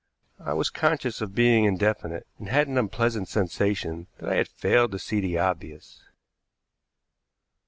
I 0.39 0.53
was 0.53 0.71
conscious 0.71 1.21
of 1.21 1.35
being 1.35 1.65
indefinite, 1.65 2.25
and 2.39 2.49
had 2.49 2.67
an 2.67 2.75
unpleasant 2.79 3.27
sensation 3.27 4.07
that 4.17 4.29
I 4.29 4.37
had 4.37 4.47
failed 4.47 4.91
to 4.93 4.97
see 4.97 5.19
the 5.19 5.37
obvious. 5.37 6.01